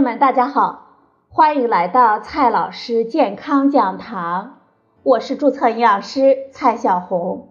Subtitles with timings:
[0.00, 0.96] 友们，大家好，
[1.28, 4.60] 欢迎来到蔡老师健康讲堂，
[5.02, 7.50] 我是注册营养师蔡小红。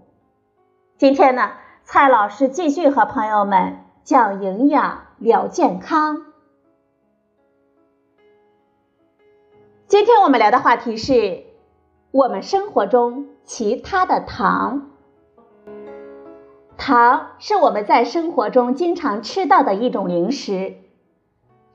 [0.98, 1.52] 今天呢，
[1.84, 6.26] 蔡老师继续和朋友们讲营养聊健康。
[9.86, 11.44] 今天我们聊的话题是
[12.10, 14.90] 我们生活中其他的糖。
[16.78, 20.78] 糖是我们在生活中经常吃到的一种零食。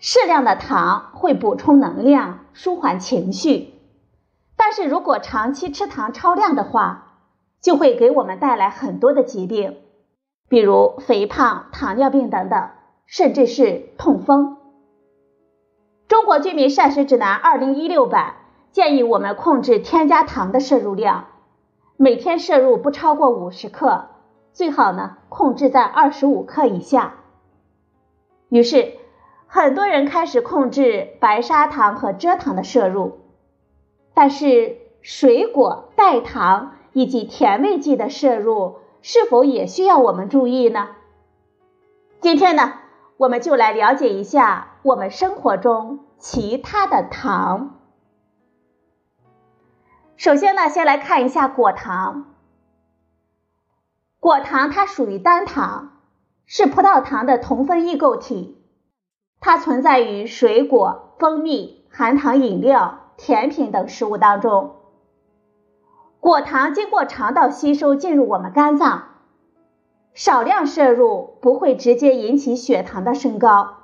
[0.06, 3.72] 适量的糖会补充能量、舒缓情绪，
[4.54, 7.22] 但是如果长期吃糖超量的话，
[7.62, 9.78] 就会给我们带来很多的疾病，
[10.46, 12.68] 比如肥胖、糖尿病等等，
[13.06, 14.58] 甚至是痛风。
[16.06, 18.34] 中国居民膳食指南二零一六版
[18.72, 21.28] 建议我们控制添加糖的摄入量，
[21.96, 24.08] 每天摄入不超过五十克，
[24.52, 27.14] 最好呢控制在二十五克以下。
[28.50, 28.98] 于是。
[29.54, 33.20] 很多人开始控制白砂糖和蔗糖的摄入，
[34.12, 40.88] 但是水果、代糖以及甜味剂的摄入是否也需要我们注意呢？
[42.20, 42.72] 今天呢，
[43.16, 47.78] 我们就来了解一下我们生活中其他的糖。
[50.16, 52.34] 首先呢，先来看一下果糖。
[54.18, 56.00] 果糖它属于单糖，
[56.44, 58.60] 是葡萄糖的同分异构体。
[59.46, 64.76] 它存在于水果、蜂蜜、含糖饮料、甜品等食物当中。
[66.18, 69.02] 果糖经过肠道吸收进入我们肝脏，
[70.14, 73.80] 少量摄入不会直接引起血糖的升高，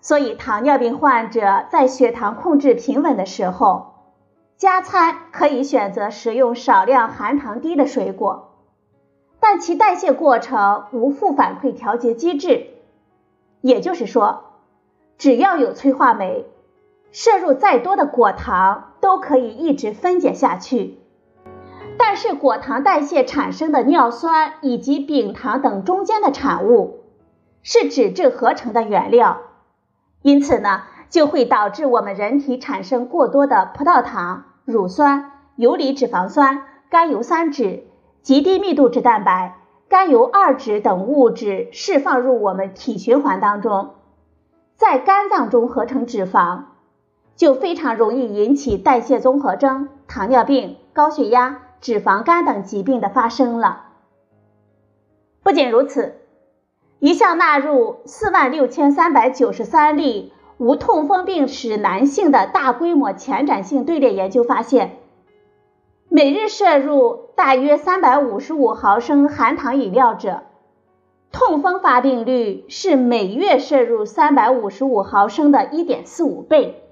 [0.00, 3.92] 所以糖尿病患者在血糖控制平稳的时候，
[4.56, 8.54] 加餐可以选择食用少量含糖低的水果，
[9.38, 12.68] 但其代谢过程无负反馈调节机制，
[13.60, 14.44] 也就是说。
[15.18, 16.46] 只要有催化酶，
[17.10, 20.98] 摄入再多的果糖都可以一直分解下去。
[21.98, 27.00] 但是果糖代谢产生的尿酸以及丙糖等中间的产物，
[27.62, 29.38] 是脂质合成的原料，
[30.22, 37.88] 因此呢，就会导致我们人体产生过多的葡萄糖、乳酸、游离脂肪酸、甘油三酯、
[38.22, 39.56] 极低密度脂蛋白、
[39.88, 43.96] 甘油二酯等物质释放入我们体循环当中。
[44.78, 46.62] 在肝脏中合成脂肪，
[47.34, 53.86] 就非常容易引起代谢综合征、糖尿病、高血压、脂肪肝等疾病的发生了。
[55.42, 56.20] 不仅如此，
[57.00, 64.98] 一项纳入四万六千三百九十三例无痛风病史男性的大规模前瞻性队列研究发现，
[66.08, 70.44] 每日摄入大约三百五十五毫升含糖饮料者。
[71.30, 76.82] 痛风发病率是每月摄入三百五十五毫升的一点四五倍。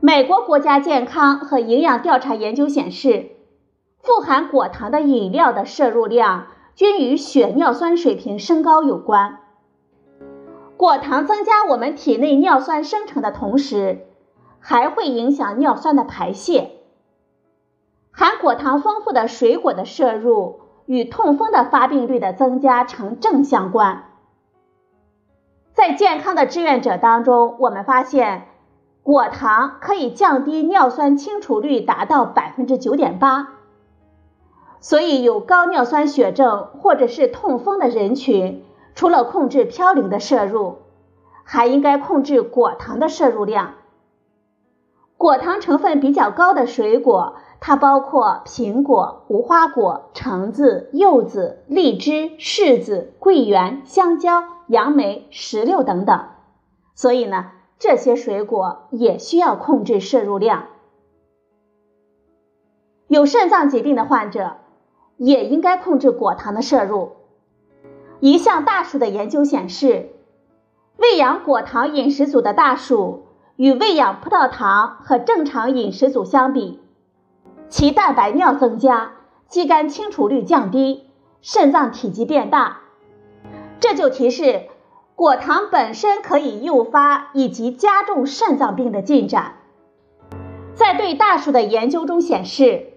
[0.00, 3.30] 美国国家健康和营养调查研究显示，
[3.98, 9.38] 富含果糖的饮料的摄入量均与血尿酸水平升高有关。
[10.76, 14.06] 果糖增加我们体内尿酸生成的同时，
[14.58, 16.72] 还会影响尿酸的排泄。
[18.10, 20.65] 含果糖丰富的水果的摄入。
[20.86, 24.04] 与痛风的发病率的增加成正相关。
[25.72, 28.46] 在健康的志愿者当中，我们发现
[29.02, 33.48] 果糖可以降低尿酸清除率达到百分之九点八。
[34.80, 38.64] 所以，有高尿酸血症或者是痛风的人群，
[38.94, 40.78] 除了控制嘌呤的摄入，
[41.42, 43.74] 还应该控制果糖的摄入量。
[45.16, 47.36] 果糖成分比较高的水果。
[47.66, 56.26] 它包括苹果、无花果、橙子、柚子、荔枝、柿子、桂圆、香蕉、杨梅、石榴等等，
[56.94, 57.46] 所以呢，
[57.80, 60.66] 这些水果也需要控制摄入量。
[63.08, 64.58] 有肾脏疾病的患者
[65.16, 67.16] 也应该控制果糖的摄入。
[68.20, 70.10] 一项大鼠的研究显示，
[70.98, 73.24] 喂养果糖饮食组的大鼠
[73.56, 76.80] 与喂养葡萄糖和正常饮食组相比。
[77.68, 79.12] 其蛋白尿增加，
[79.48, 81.10] 肌酐清除率降低，
[81.42, 82.78] 肾脏体积变大，
[83.80, 84.68] 这就提示
[85.14, 89.56] 果糖本身可以诱发以及加重肾脏病的进展。
[90.74, 92.92] 在对大鼠的研究中显示，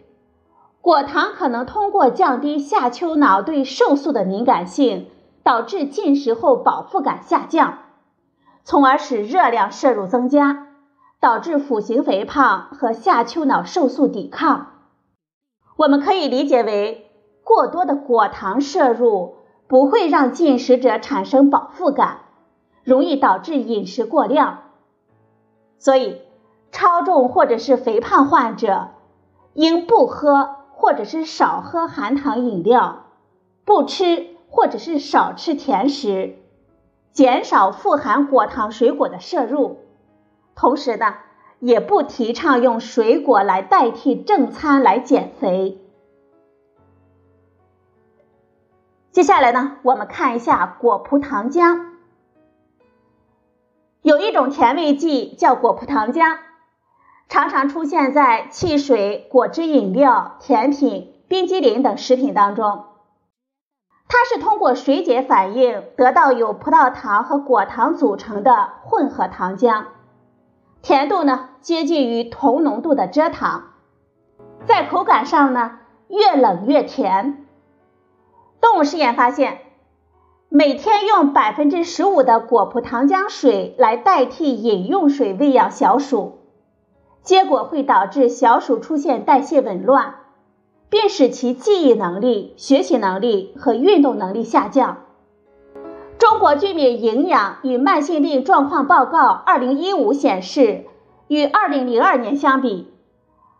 [0.82, 5.08] 果糖可能通过降低下丘脑对瘦素的敏感性，
[5.44, 7.80] 导致进食后饱腹感下降，
[8.64, 10.68] 从而使热量摄入增加。
[11.22, 14.68] 导致腹型肥胖和下丘脑瘦素抵抗，
[15.76, 17.12] 我们可以理解为
[17.44, 19.36] 过多的果糖摄入
[19.68, 22.20] 不会让进食者产生饱腹感，
[22.84, 24.60] 容易导致饮食过量。
[25.78, 26.22] 所以，
[26.72, 28.90] 超重或者是肥胖患者
[29.54, 33.08] 应不喝或者是少喝含糖饮料，
[33.66, 36.36] 不吃或者是少吃甜食，
[37.12, 39.89] 减少富含果糖水果的摄入。
[40.60, 41.16] 同时呢，
[41.60, 45.80] 也不提倡用水果来代替正餐来减肥。
[49.12, 51.86] 接下来呢，我们看一下果葡糖浆。
[54.02, 56.38] 有一种甜味剂叫果葡糖浆，
[57.30, 62.84] 常常出现在汽水、果汁饮料、甜品、冰激凌等食品当中。
[64.10, 69.86] 它是通过水解反应得到由葡萄糖和果糖组成的混合糖浆，
[70.82, 73.74] 甜度呢接近于同浓度的蔗糖，
[74.66, 77.46] 在口感上呢越冷越甜。
[78.62, 79.62] 动物实验发现。
[80.52, 86.40] 每天用百分之十五的果葡糖浆水来代替饮用水喂养小鼠，
[87.22, 90.16] 结果会导致小鼠出现代谢紊乱，
[90.90, 95.04] 并使其记忆能力、学习能力和运动能力下降。
[96.40, 100.86] 中国居民营养与慢性病状况报告二零一五显示，
[101.28, 102.94] 与二零零二年相比，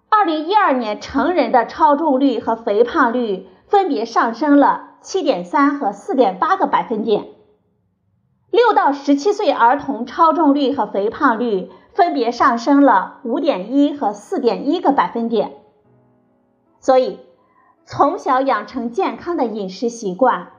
[0.08, 4.92] 二零一二年成人的超重率和肥胖率分别上升了。
[5.02, 7.26] 七点三和四点八个百分点，
[8.50, 15.52] 六到十七岁儿童超重率和肥胖率分别上升了五点一和四点一个百分点。
[16.80, 17.20] 所以，
[17.84, 20.54] 从小养成健康的饮食习惯，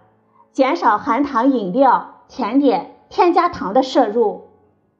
[0.53, 4.51] 减少含糖饮料、甜点、添加糖的摄入，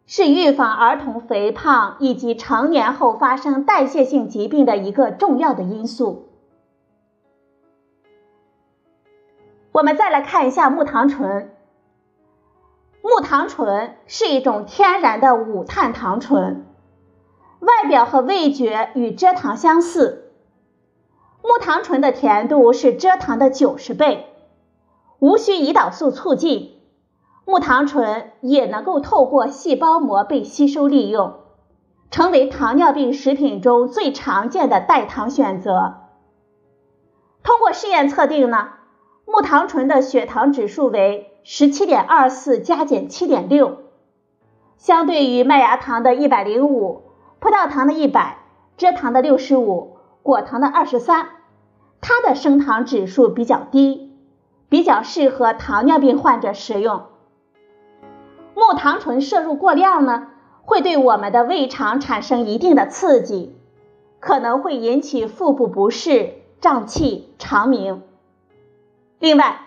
[0.07, 6.29] 是预防儿童肥胖以及成年后发生代谢性疾病的一个重要的因素。
[9.73, 11.55] 我们再来看一下木糖醇。
[13.03, 16.67] 木糖醇是一种天然的五碳糖醇，
[17.61, 20.33] 外表和味觉与蔗糖相似。
[21.43, 24.30] 木糖醇的甜度是蔗糖的九十倍，
[25.21, 26.81] 无需胰岛素促进，
[27.45, 31.35] 木糖醇也能够透过细胞膜被吸收利用，
[32.11, 35.95] 成为糖尿病食品中最常见的代糖选择。
[37.43, 38.71] 通过试验测定呢。
[39.33, 43.77] 木糖醇的血糖指数为十七点二四加减七点六，
[44.77, 47.03] 相对于麦芽糖的一百零五、
[47.39, 48.39] 葡萄糖的一百、
[48.77, 51.29] 蔗糖的六十五、果糖的二十三，
[52.01, 54.10] 它的升糖指数比较低，
[54.71, 57.03] 比较适合糖尿病患者食用。
[58.55, 60.29] 木糖醇摄入过量呢，
[60.63, 63.57] 会对我们的胃肠产生一定的刺激，
[64.21, 68.03] 可能会引起腹部不适、胀气、肠鸣。
[69.19, 69.63] 另外，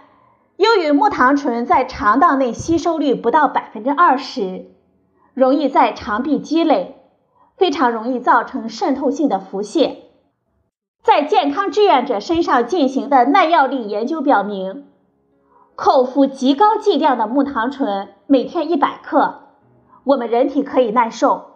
[0.55, 4.67] 由于木糖醇在肠道内吸收率不到百分之二十，
[5.33, 6.95] 容易在肠壁积累，
[7.57, 9.97] 非常容易造成渗透性的腹泻。
[11.01, 14.85] 在健康志愿者身上进行的耐药力研究表明，
[15.75, 19.41] 口服极高剂量的木糖醇，每天一百克，
[20.03, 21.51] 我们人体可以耐受，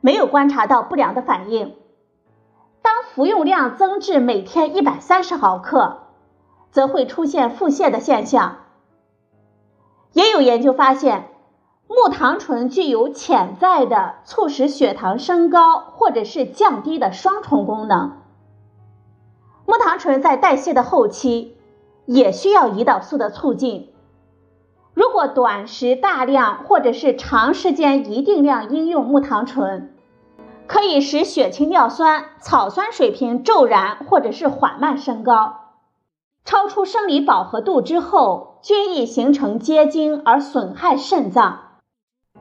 [0.00, 1.74] 没有观察到不良的反应。
[2.82, 5.98] 当服用量增至每天一百三十毫克。
[6.72, 8.56] 则会出现腹泻的现象。
[10.14, 11.28] 也有研究发现，
[11.86, 18.12] 木糖醇具有潜在的促使血糖升高或者是降低的双重功能。
[19.66, 21.58] 木糖醇在代谢的后期
[22.06, 23.92] 也需要胰岛素的促进。
[24.94, 29.94] 如果短时大量或者是长时间一定量应用木糖醇，
[30.66, 35.60] 可以使血清尿酸、草酸水平骤然或者是缓慢升高。
[36.44, 41.60] 超出生理饱和度之后，均易形成结晶而损害肾脏。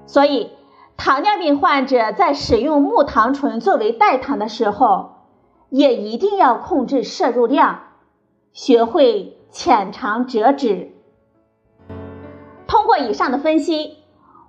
[0.06, 0.51] 所以，
[0.98, 5.12] 糖尿病患者在使用木糖醇作为代糖的时候，
[5.70, 7.82] 也一定要控制摄入量，
[8.51, 10.91] 学会浅尝辄止。
[12.67, 13.98] 通过以上的分析，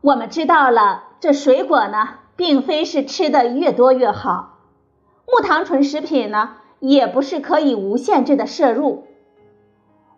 [0.01, 4.59] 我们知道了这水果呢，并非是吃的越多越好；
[5.27, 9.07] 木糖醇食品呢，也不是可以无限制的摄入。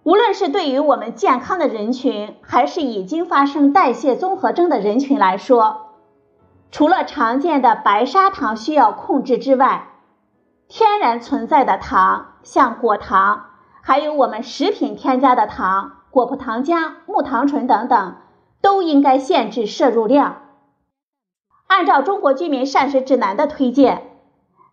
[0.02, 5.92] 无论是对于我们健康的人群，还是已经发生代谢综合征的人群来说，
[6.70, 9.88] 除了常见的白砂糖需要控制之外，
[10.68, 13.46] 天然存在的糖，像果糖，
[13.86, 18.16] 还有我们食品添加的糖、果葡糖浆、木糖醇等等，
[18.62, 20.36] 都应该限制摄入量。
[21.66, 24.12] 按照中国居民膳食指南的推荐，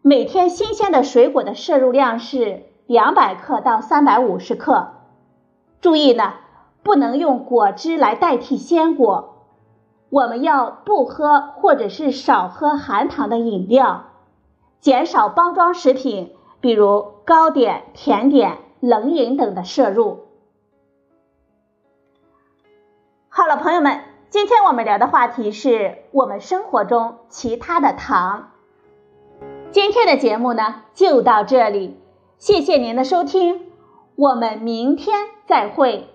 [0.02, 4.94] 每天新鲜的水果的摄入量是两百克到三百五十克。
[5.82, 6.36] 注意呢，
[6.82, 9.46] 不能用果汁来代替鲜果，
[10.10, 14.06] 我们要不喝或者是少喝含糖的饮料，
[14.80, 20.26] 减少包装食品，比如糕点、甜点、冷饮等的摄入。
[23.30, 28.52] 好了，朋友们，今天我们聊的话题是我们生活中其他的糖。
[29.72, 31.98] 今天的节目呢就到这里，
[32.38, 33.72] 谢谢您的收听，
[34.16, 36.10] 我们明天再会。